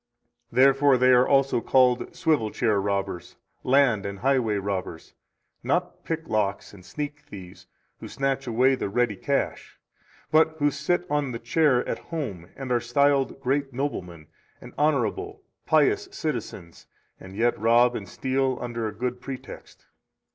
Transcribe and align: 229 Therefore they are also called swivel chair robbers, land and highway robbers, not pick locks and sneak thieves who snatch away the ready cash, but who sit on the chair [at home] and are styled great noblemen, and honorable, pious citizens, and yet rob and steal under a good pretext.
229 0.49 0.65
Therefore 0.73 0.97
they 0.97 1.13
are 1.13 1.27
also 1.27 1.61
called 1.61 2.15
swivel 2.15 2.49
chair 2.49 2.81
robbers, 2.81 3.35
land 3.63 4.03
and 4.03 4.17
highway 4.17 4.55
robbers, 4.55 5.13
not 5.61 6.03
pick 6.03 6.27
locks 6.27 6.73
and 6.73 6.83
sneak 6.83 7.19
thieves 7.19 7.67
who 7.99 8.07
snatch 8.07 8.47
away 8.47 8.73
the 8.73 8.89
ready 8.89 9.15
cash, 9.15 9.79
but 10.31 10.55
who 10.57 10.71
sit 10.71 11.05
on 11.07 11.31
the 11.31 11.37
chair 11.37 11.87
[at 11.87 11.99
home] 11.99 12.49
and 12.55 12.71
are 12.71 12.79
styled 12.81 13.39
great 13.41 13.73
noblemen, 13.73 14.25
and 14.59 14.73
honorable, 14.75 15.43
pious 15.67 16.09
citizens, 16.11 16.87
and 17.19 17.35
yet 17.35 17.55
rob 17.59 17.95
and 17.95 18.09
steal 18.09 18.57
under 18.59 18.87
a 18.87 18.91
good 18.95 19.21
pretext. 19.21 19.85